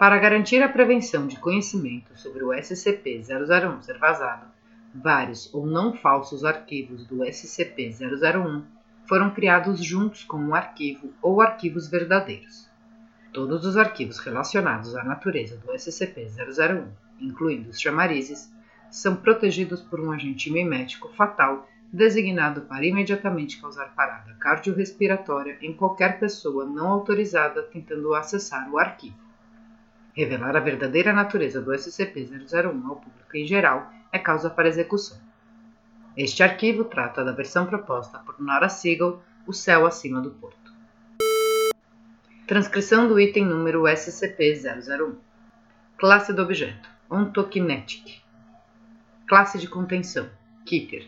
[0.00, 4.46] Para garantir a prevenção de conhecimento sobre o SCP-001 ser vazado,
[4.94, 8.62] vários ou não falsos arquivos do SCP-001
[9.06, 12.66] foram criados juntos como um arquivo ou arquivos verdadeiros.
[13.30, 16.86] Todos os arquivos relacionados à natureza do SCP-001,
[17.20, 18.50] incluindo os chamarizes,
[18.90, 26.18] são protegidos por um agente mimético fatal designado para imediatamente causar parada cardiorrespiratória em qualquer
[26.18, 29.28] pessoa não autorizada tentando acessar o arquivo.
[30.12, 35.18] Revelar a verdadeira natureza do SCP-001 ao público em geral é causa para execução.
[36.16, 40.72] Este arquivo trata da versão proposta por Nora Siegel, O Céu Acima do Porto.
[42.46, 45.14] Transcrição do item número SCP-001
[45.96, 46.88] Classe do objeto.
[47.08, 48.20] Ontokinetic.
[49.28, 50.28] Classe de contenção.
[50.64, 51.06] Kitter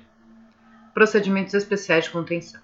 [0.94, 2.60] Procedimentos especiais de contenção.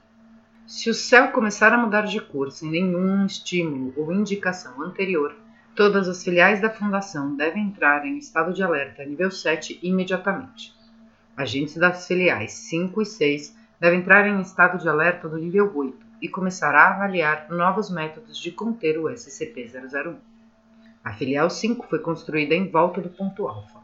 [0.67, 5.35] Se o céu começar a mudar de cor sem nenhum estímulo ou indicação anterior,
[5.79, 10.75] Todas as filiais da Fundação devem entrar em estado de alerta nível 7 imediatamente.
[11.37, 15.97] Agentes das filiais 5 e 6 devem entrar em estado de alerta do nível 8
[16.21, 20.17] e começar a avaliar novos métodos de conter o SCP-001.
[21.05, 23.79] A filial 5 foi construída em volta do ponto alfa.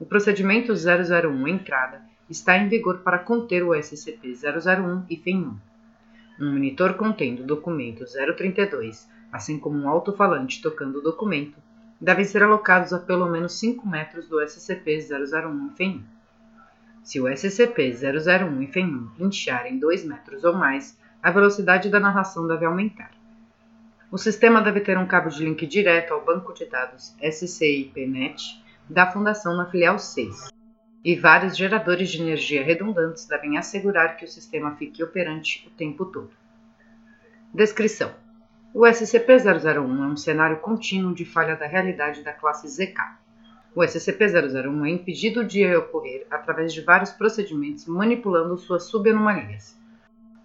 [0.00, 5.54] O procedimento 001 entrada está em vigor para conter o SCP-001 e FEM1.
[6.40, 11.58] Um monitor contendo o documento 032 assim como um alto-falante tocando o documento,
[12.00, 16.02] devem ser alocados a pelo menos 5 metros do SCP-001 FEM1.
[17.02, 22.64] Se o SCP-001 FEM1 inchar em 2 metros ou mais, a velocidade da narração deve
[22.64, 23.10] aumentar.
[24.10, 29.10] O sistema deve ter um cabo de link direto ao banco de dados SCIPNet da
[29.10, 30.50] Fundação na filial 6,
[31.04, 36.06] e vários geradores de energia redundantes devem assegurar que o sistema fique operante o tempo
[36.06, 36.30] todo.
[37.52, 38.12] Descrição:
[38.74, 42.98] o SCP-001 é um cenário contínuo de falha da realidade da classe ZK.
[43.74, 49.76] O SCP-001 é impedido de ocorrer através de vários procedimentos manipulando suas subanomalias.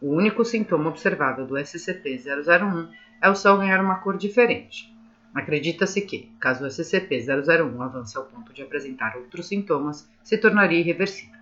[0.01, 2.89] O único sintoma observável do SCP-001
[3.21, 4.93] é o Sol ganhar uma cor diferente.
[5.33, 11.39] Acredita-se que, caso o SCP-001 avance ao ponto de apresentar outros sintomas, se tornaria irreversível.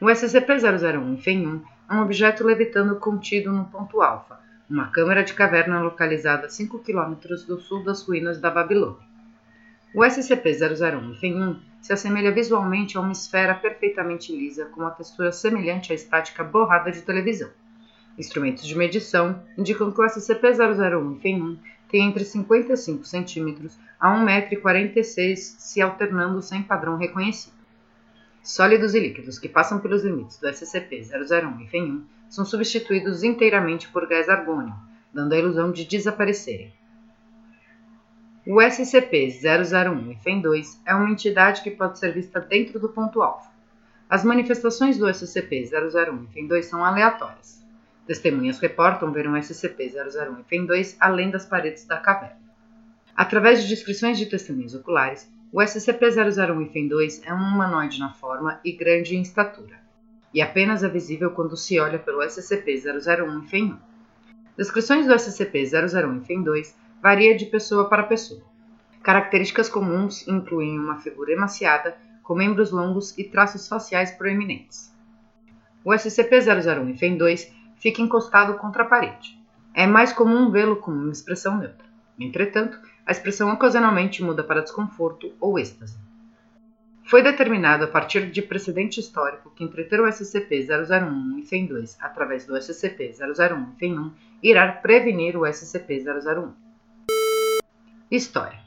[0.00, 5.80] O SCP-001 FEM-1 é um objeto levitando contido no ponto alfa, uma câmara de caverna
[5.80, 7.14] localizada a 5 km
[7.46, 9.08] do sul das ruínas da Babilônia.
[9.94, 15.90] O SCP-001 FEM-1 se assemelha visualmente a uma esfera perfeitamente lisa com uma textura semelhante
[15.90, 17.48] à estática borrada de televisão.
[18.18, 21.58] Instrumentos de medição indicam que o SCP-001 FEM-1
[21.88, 27.57] tem entre 55 cm a 1,46m se alternando sem padrão reconhecido.
[28.48, 34.08] Sólidos e líquidos que passam pelos limites do SCP-001 e FEM-1 são substituídos inteiramente por
[34.08, 34.74] gás argônio,
[35.12, 36.72] dando a ilusão de desaparecerem.
[38.46, 43.50] O SCP-001 e FEM-2 é uma entidade que pode ser vista dentro do ponto alfa.
[44.08, 47.62] As manifestações do SCP-001 e FEM-2 são aleatórias.
[48.06, 52.40] Testemunhas reportam ver um SCP-001 e FEM-2 além das paredes da caverna.
[53.14, 58.60] Através de descrições de testemunhas oculares, o SCP-001 e FEM-2 é um humanoide na forma
[58.64, 59.78] e grande em estatura
[60.32, 63.78] e apenas é visível quando se olha pelo SCP-001 e FEM1.
[64.56, 68.42] Descrições do SCP-001 e FEM2 varia de pessoa para pessoa.
[69.02, 74.94] Características comuns incluem uma figura emaciada, com membros longos e traços faciais proeminentes.
[75.82, 79.38] O SCP-001 e FEM2 fica encostado contra a parede.
[79.72, 81.86] É mais comum vê-lo com uma expressão neutra.
[82.18, 82.78] Entretanto,
[83.08, 85.96] a expressão ocasionalmente muda para desconforto ou êxtase.
[87.04, 92.52] Foi determinado a partir de precedente histórico que entreter o SCP-001 e FEM-2 através do
[92.52, 94.12] SCP-001 e FEM-1
[94.42, 96.52] irá prevenir o SCP-001.
[98.10, 98.58] História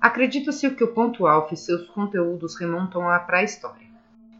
[0.00, 3.88] Acredita-se que o ponto alfa e seus conteúdos remontam à pré-história.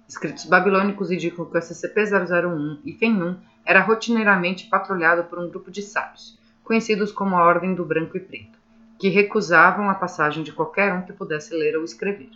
[0.09, 3.37] Escritos babilônicos indicam que o SCP-001 e FEM-1
[3.67, 8.21] era rotineiramente patrulhado por um grupo de sábios, conhecidos como a Ordem do Branco e
[8.21, 8.60] Preto,
[9.01, 12.29] que recusavam a passagem de qualquer um que pudesse ler ou escrever.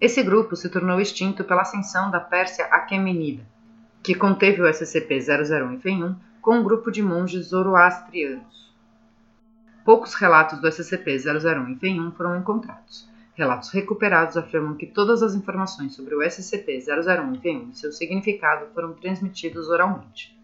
[0.00, 3.44] Esse grupo se tornou extinto pela ascensão da Pérsia Aquemenida,
[4.00, 8.72] que conteve o SCP-001 e FEM1 com um grupo de monges zoroastrianos.
[9.84, 13.10] Poucos relatos do SCP-001 em FEM1 foram encontrados.
[13.34, 18.66] Relatos recuperados afirmam que todas as informações sobre o SCP-001 em FEM1 e seu significado
[18.72, 20.38] foram transmitidos oralmente.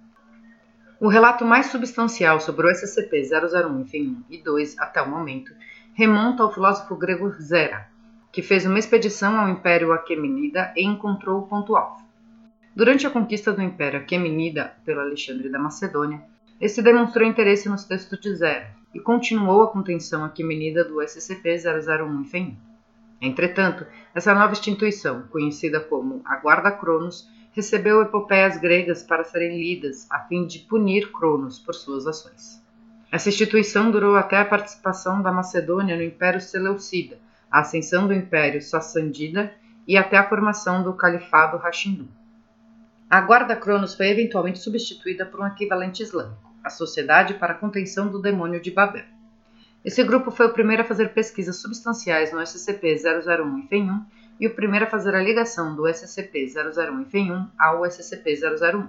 [1.00, 5.50] O relato mais substancial sobre o SCP-001 em FEM1 e 2 até o momento
[5.94, 7.88] remonta ao filósofo grego Zera,
[8.30, 12.04] que fez uma expedição ao Império Aquemenida e encontrou o ponto alfa.
[12.76, 16.20] Durante a conquista do Império Aquemenida pelo Alexandre da Macedônia,
[16.60, 22.24] esse demonstrou interesse nos textos de Zera e continuou a contenção aquemenida do SCP-001 em
[22.30, 22.56] FEM1.
[23.22, 30.06] Entretanto, essa nova instituição, conhecida como a Guarda Cronos, recebeu epopeias gregas para serem lidas
[30.10, 32.60] a fim de punir Cronos por suas ações.
[33.10, 37.18] Essa instituição durou até a participação da Macedônia no Império Seleucida,
[37.50, 39.52] a ascensão do Império Sassandida
[39.86, 42.06] e até a formação do Califado Rashidun.
[43.10, 48.06] A Guarda Cronos foi eventualmente substituída por um equivalente islâmico, a Sociedade para a Contenção
[48.06, 49.04] do Demônio de Babel.
[49.84, 54.04] Esse grupo foi o primeiro a fazer pesquisas substanciais no SCP-001 e FEM1
[54.40, 58.88] e o primeiro a fazer a ligação do SCP-001 e FEM1 ao SCP-001.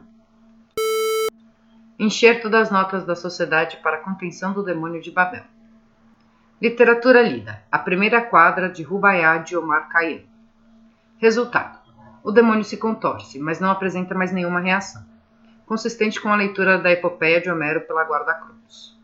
[2.00, 5.44] Enxerto das notas da Sociedade para a Contenção do Demônio de Babel.
[6.62, 7.62] Literatura lida.
[7.70, 10.24] A primeira quadra de Rubaiyá de Omar Khayyam.
[11.18, 11.80] Resultado.
[12.24, 15.04] O demônio se contorce, mas não apresenta mais nenhuma reação,
[15.66, 18.98] consistente com a leitura da epopeia de Homero pela guarda-cruz.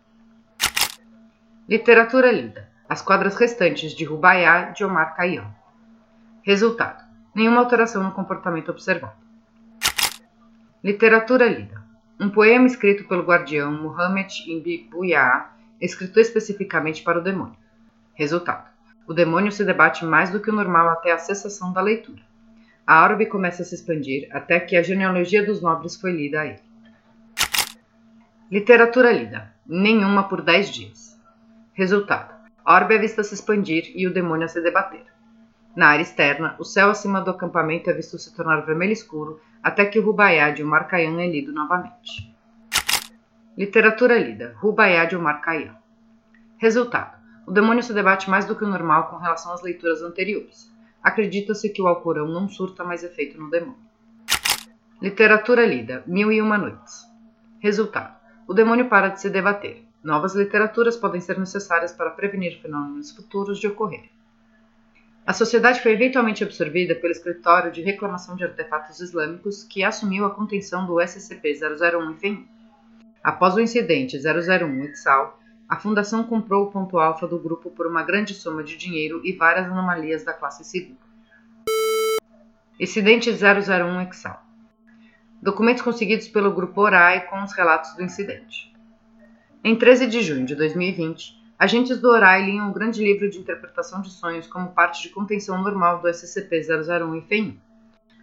[1.68, 2.70] Literatura lida.
[2.88, 5.57] As quadras restantes de Rubaiyá de Omar Khayyam.
[6.48, 7.04] Resultado.
[7.36, 9.18] Nenhuma alteração no comportamento observado.
[10.82, 11.84] Literatura lida.
[12.18, 15.52] Um poema escrito pelo guardião Muhammad Ibn Buyaa
[15.82, 17.58] escrito especificamente para o demônio.
[18.14, 18.70] Resultado:
[19.06, 22.22] o demônio se debate mais do que o normal até a cessação da leitura.
[22.86, 26.46] A orbe começa a se expandir até que a genealogia dos nobres foi lida a
[26.46, 26.62] ele.
[28.50, 31.20] Literatura lida: nenhuma por dez dias.
[31.74, 32.34] Resultado:
[32.64, 35.17] a orbe é vista se expandir e o demônio a se debater.
[35.78, 39.86] Na área externa, o céu acima do acampamento é visto se tornar vermelho escuro até
[39.86, 42.36] que o Rubaiá de Umar Khayyam é lido novamente.
[43.56, 44.56] Literatura lida.
[44.58, 45.76] Rubaiyá de Omar Khayyam.
[46.58, 47.16] Resultado.
[47.46, 50.76] O demônio se debate mais do que o normal com relação às leituras anteriores.
[51.04, 53.78] Acredita-se que o Alcorão não surta mais efeito no demônio.
[55.00, 56.04] Literatura lida.
[56.08, 57.06] Mil e uma noites.
[57.60, 58.18] Resultado.
[58.48, 59.86] O demônio para de se debater.
[60.04, 64.17] Novas literaturas podem ser necessárias para prevenir fenômenos futuros de ocorrer.
[65.28, 70.34] A sociedade foi eventualmente absorvida pelo Escritório de Reclamação de Artefatos Islâmicos, que assumiu a
[70.34, 72.48] contenção do SCP-001 em FEM
[73.22, 75.38] Após o incidente 001 Exal,
[75.68, 79.34] a Fundação comprou o ponto alfa do grupo por uma grande soma de dinheiro e
[79.34, 80.98] várias anomalias da classe segura.
[82.80, 84.42] Incidente 001 Exal
[85.42, 88.74] Documentos conseguidos pelo grupo ORAI com os relatos do incidente.
[89.62, 94.02] Em 13 de junho de 2020, agentes do ORAI liam o grande livro de interpretação
[94.02, 97.62] de sonhos como parte de contenção normal do SCP-001 e FEM.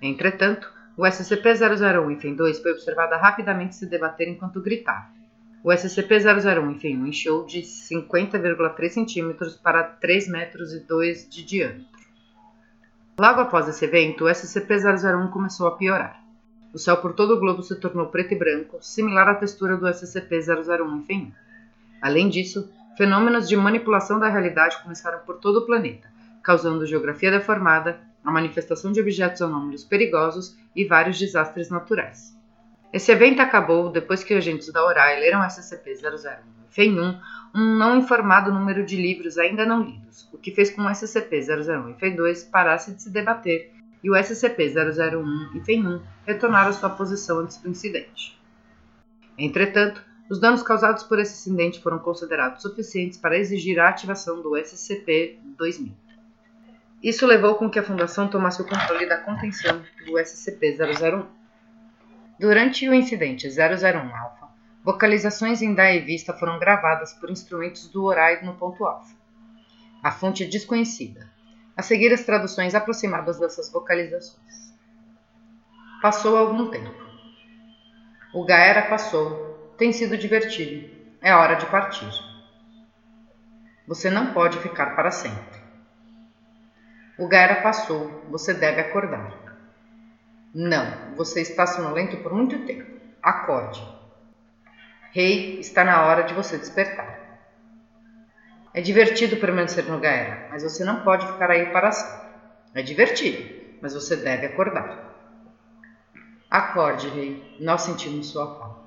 [0.01, 5.07] Entretanto, o SCP-001 e 2 foi observada rapidamente se debater enquanto gritava.
[5.65, 11.95] O SCP-001 e 1 inchou de 50,3 cm para 3 metros e 2 de diâmetro.
[13.19, 16.23] Logo após esse evento, o SCP-001 começou a piorar.
[16.73, 19.87] O céu por todo o globo se tornou preto e branco, similar à textura do
[19.87, 21.33] SCP-001 e 1
[22.03, 26.09] Além disso, fenômenos de manipulação da realidade começaram por todo o planeta,
[26.43, 32.35] causando geografia deformada, a manifestação de objetos anômalos perigosos e vários desastres naturais.
[32.93, 36.39] Esse evento acabou depois que agentes da ORAI leram SCP-001
[36.71, 37.21] e FEM1
[37.55, 41.91] um não informado número de livros ainda não lidos, o que fez com o SCP-001
[41.91, 43.73] e FEM2 parasse de se debater
[44.03, 48.39] e o SCP-001 e FEM1 retornar à sua posição antes do incidente.
[49.37, 54.51] Entretanto, os danos causados por esse incidente foram considerados suficientes para exigir a ativação do
[54.51, 55.93] SCP-2000.
[57.03, 61.27] Isso levou com que a Fundação tomasse o controle da contenção do SCP-001.
[62.41, 64.49] Durante o incidente 001 Alpha,
[64.83, 69.15] vocalizações em DAE vista foram gravadas por instrumentos do ORAI no ponto alfa.
[70.03, 71.29] A fonte é desconhecida.
[71.77, 74.73] A seguir as traduções aproximadas dessas vocalizações.
[76.01, 76.95] Passou algum tempo.
[78.35, 79.54] O Gaera passou.
[79.77, 80.89] Tem sido divertido.
[81.21, 82.11] É hora de partir.
[83.89, 85.65] Você não pode ficar para sempre.
[87.19, 89.33] O Gaera passou, você deve acordar.
[90.55, 92.85] Não, você está sonolento por muito tempo.
[93.21, 93.83] Acorde.
[95.11, 97.19] Rei, está na hora de você despertar.
[98.73, 102.29] É divertido permanecer no Gaera, mas você não pode ficar aí para sempre.
[102.75, 103.45] É divertido,
[103.81, 104.89] mas você deve acordar.
[106.49, 107.43] Acorde, rei.
[107.59, 108.84] Nós sentimos sua falta.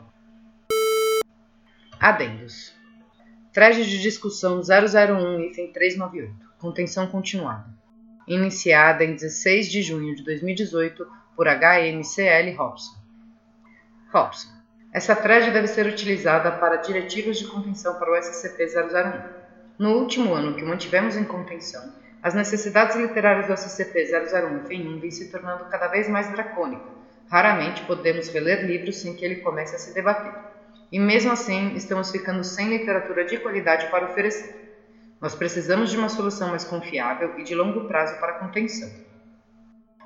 [2.07, 2.73] Adendos.
[3.51, 6.33] Thread de discussão 001 item 398.
[6.57, 7.65] Contenção continuada.
[8.25, 12.95] Iniciada em 16 de junho de 2018 por HMCL Robson.
[14.09, 14.47] Robson.
[14.93, 19.25] Essa thread deve ser utilizada para diretivas de contenção para o SCP-001.
[19.77, 25.29] No último ano que mantivemos em contenção, as necessidades literárias do SCP-001 FEM1 vêm se
[25.29, 26.87] tornando cada vez mais dracônicas.
[27.29, 30.46] Raramente podemos reler livros sem que ele comece a se debater.
[30.91, 34.67] E mesmo assim, estamos ficando sem literatura de qualidade para oferecer.
[35.19, 38.89] Nós precisamos de uma solução mais confiável e de longo prazo para a contenção.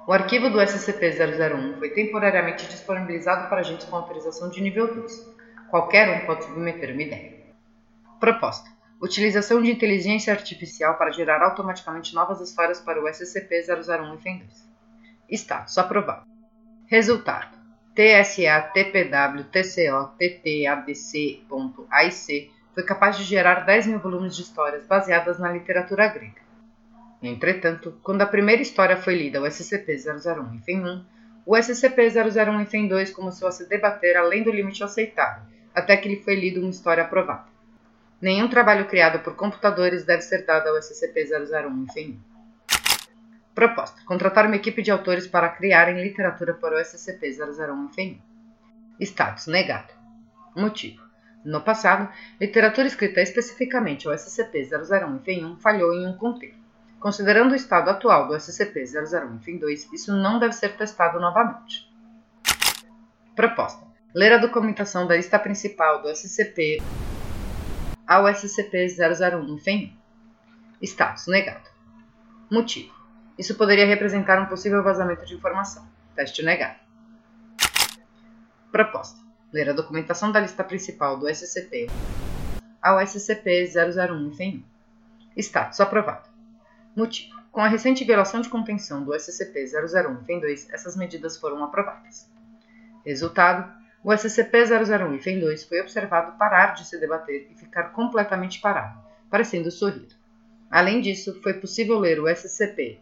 [0.08, 5.36] O arquivo do SCP-001 foi temporariamente disponibilizado para agentes com autorização de nível 2.
[5.70, 7.34] Qualquer um pode submeter uma ideia.
[8.20, 8.68] Proposta:
[9.00, 14.72] Utilização de inteligência artificial para gerar automaticamente novas histórias para o SCP-001 e FEM2.
[15.30, 16.26] Status: Aprovado.
[16.88, 17.61] Resultado:
[17.94, 25.40] TSA, TPW, TCO, TT, ADC.AIC foi capaz de gerar 10 mil volumes de histórias baseadas
[25.40, 26.42] na literatura grega.
[27.22, 31.04] Entretanto, quando a primeira história foi lida, o SCP-001 e FEM1,
[31.46, 35.44] o SCP-001 e FEM2 começou a se debater além do limite aceitável,
[35.76, 37.46] até que lhe foi lido uma história aprovada.
[38.22, 42.31] Nenhum trabalho criado por computadores deve ser dado ao SCP-001 e FEM1.
[43.54, 48.22] Proposta: contratar uma equipe de autores para criarem literatura para o SCP-001 e FEM1.
[49.02, 49.94] Status: negado.
[50.56, 51.02] Motivo:
[51.44, 52.08] no passado,
[52.40, 56.62] literatura escrita especificamente ao SCP-001 e FEM1 falhou em um contexto.
[57.00, 61.92] Considerando o estado atual do SCP-001 e FEM2, isso não deve ser testado novamente.
[63.36, 66.78] Proposta: ler a documentação da lista principal do SCP
[68.08, 69.94] ao SCP-001 e FEM1.
[70.84, 71.70] Status: negado.
[72.52, 73.01] Motivo:
[73.42, 75.84] isso poderia representar um possível vazamento de informação.
[76.16, 76.76] Teste negado.
[78.72, 79.20] Proposta:
[79.52, 81.88] ler a documentação da lista principal do SCP
[82.80, 84.64] ao SCP-001 e FEM1.
[85.38, 86.30] Status aprovado.
[86.96, 92.30] Motivo: com a recente violação de contenção do SCP-001 e FEM2, essas medidas foram aprovadas.
[93.04, 99.02] Resultado: o SCP-001 e FEM2 foi observado parar de se debater e ficar completamente parado,
[99.32, 100.10] parecendo sorrir.
[100.70, 103.00] Além disso, foi possível ler o SCP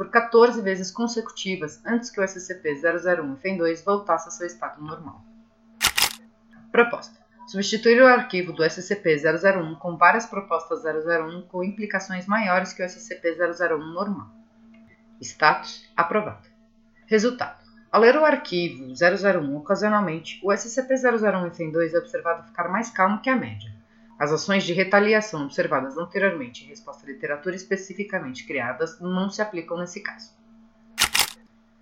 [0.00, 5.22] por 14 vezes consecutivas antes que o SCP-001 e FEM2 voltasse a seu estado normal.
[6.72, 12.86] Proposta: substituir o arquivo do SCP-001 com várias propostas 001 com implicações maiores que o
[12.86, 14.30] SCP-001 normal.
[15.20, 16.48] Status: aprovado.
[17.06, 22.88] Resultado: ao ler o arquivo 001 ocasionalmente, o SCP-001 e FEM2 é observado ficar mais
[22.88, 23.70] calmo que a média.
[24.20, 29.78] As ações de retaliação observadas anteriormente em resposta à literatura especificamente criadas não se aplicam
[29.78, 30.36] nesse caso.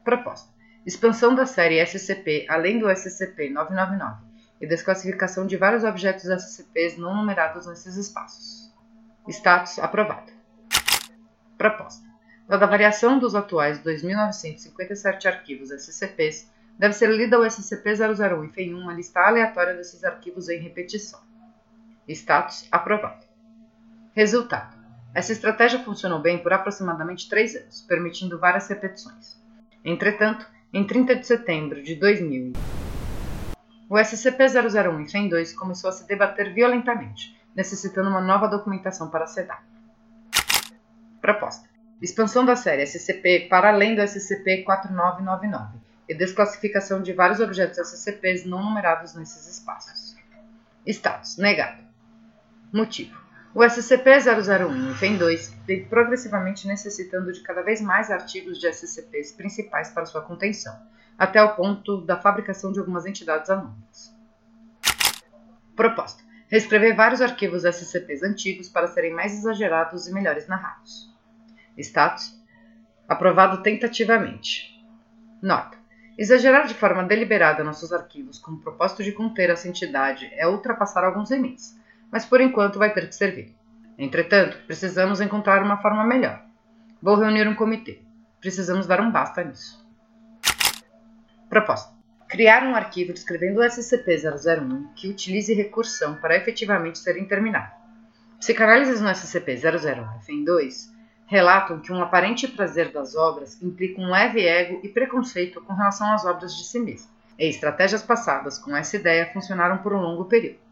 [0.05, 0.49] Proposta:
[0.87, 4.19] expansão da série SCP além do SCP-999
[4.61, 8.73] e desclassificação de vários objetos SCPs não numerados nesses espaços.
[9.27, 10.31] Status aprovado.
[11.59, 12.07] Proposta.
[12.47, 18.81] Dada a variação dos atuais 2.957 arquivos SCPs, deve ser lida o SCP-001 e FEM1
[18.81, 21.27] uma lista aleatória desses arquivos em repetição.
[22.09, 23.27] Status aprovado.
[24.15, 24.77] Resultado.
[25.15, 29.41] Essa estratégia funcionou bem por aproximadamente 3 anos, permitindo várias repetições.
[29.85, 32.53] Entretanto, em 30 de setembro de 2000,
[33.91, 39.47] o SCP-001 e FEM-2 começou a se debater violentamente, necessitando uma nova documentação para ser
[39.47, 39.63] dada.
[41.21, 41.69] Proposta:
[42.03, 45.71] expansão da série SCP para além do SCP-4999
[46.09, 50.17] e desclassificação de vários objetos SCPs não numerados nesses espaços.
[50.87, 51.88] Status: negado.
[52.73, 53.19] Motivo:
[53.55, 59.91] o SCP-001 e FEM-2 vem progressivamente necessitando de cada vez mais artigos de SCPs principais
[59.91, 60.79] para sua contenção
[61.19, 64.15] até o ponto da fabricação de algumas entidades anônimas.
[65.75, 71.13] Proposta: reescrever vários arquivos SCPs antigos para serem mais exagerados e melhores narrados.
[71.77, 72.39] Status:
[73.09, 74.79] aprovado tentativamente.
[75.41, 75.79] Nota:
[76.19, 81.05] exagerar de forma deliberada nossos arquivos com o propósito de conter essa entidade é ultrapassar
[81.05, 81.78] alguns limites,
[82.11, 83.55] mas por enquanto vai ter que servir.
[83.99, 86.43] Entretanto, precisamos encontrar uma forma melhor.
[87.03, 88.03] Vou reunir um comitê.
[88.41, 89.85] Precisamos dar um basta nisso.
[91.49, 91.93] Proposta:
[92.29, 97.73] criar um arquivo descrevendo o SCP-001 que utilize recursão para efetivamente ser interminado.
[98.39, 100.97] Psicanálises no SCP-001 FEM2
[101.27, 106.13] relatam que um aparente prazer das obras implica um leve ego e preconceito com relação
[106.13, 110.25] às obras de si mesmo, e estratégias passadas com essa ideia funcionaram por um longo
[110.27, 110.68] período.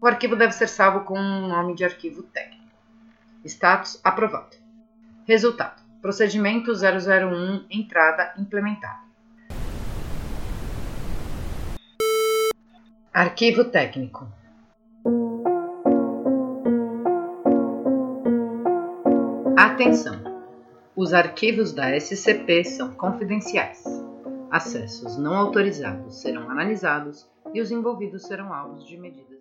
[0.00, 2.62] O arquivo deve ser salvo com um nome de arquivo técnico.
[3.44, 4.56] Status aprovado.
[5.26, 9.08] Resultado: procedimento 001 entrada implementada.
[13.12, 14.28] Arquivo técnico.
[19.56, 20.22] Atenção!
[20.94, 23.82] Os arquivos da SCP são confidenciais.
[24.50, 29.37] Acessos não autorizados serão analisados e os envolvidos serão alvos de medidas.